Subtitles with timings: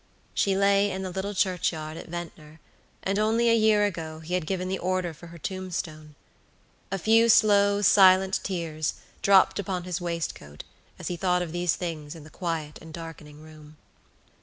[0.33, 2.59] She lay in the little churchyard at Ventnor,
[3.03, 6.15] and only a year ago he had given the order for her tombstone.
[6.91, 10.63] A few slow, silent tears dropped upon his waistcoat
[10.97, 13.77] as he thought of these things in the quiet and darkening room.